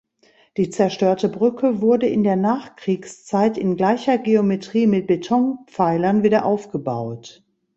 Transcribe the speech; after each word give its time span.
Die 0.57 0.71
zerstörte 0.71 1.29
Brücke 1.29 1.79
wurde 1.79 2.07
in 2.07 2.23
der 2.23 2.35
Nachkriegszeit 2.35 3.55
in 3.55 3.75
gleicher 3.75 4.17
Geometrie 4.17 4.87
mit 4.87 5.05
Betonpfeilern 5.05 6.23
wiederaufgebaut. 6.23 7.43